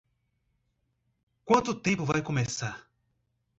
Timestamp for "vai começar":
2.03-2.89